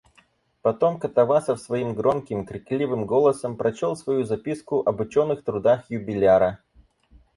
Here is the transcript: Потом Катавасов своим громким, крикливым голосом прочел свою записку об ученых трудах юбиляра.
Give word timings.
Потом 0.63 0.97
Катавасов 0.99 1.59
своим 1.59 1.93
громким, 1.93 2.43
крикливым 2.47 3.05
голосом 3.05 3.55
прочел 3.55 3.95
свою 3.95 4.23
записку 4.23 4.81
об 4.83 4.99
ученых 4.99 5.43
трудах 5.43 5.91
юбиляра. 5.91 6.57